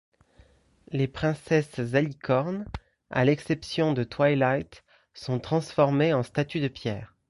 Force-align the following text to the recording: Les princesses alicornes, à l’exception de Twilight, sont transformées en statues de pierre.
Les 0.91 1.07
princesses 1.07 1.77
alicornes, 1.93 2.65
à 3.11 3.23
l’exception 3.23 3.93
de 3.93 4.03
Twilight, 4.03 4.83
sont 5.13 5.39
transformées 5.39 6.11
en 6.11 6.23
statues 6.23 6.59
de 6.59 6.69
pierre. 6.69 7.13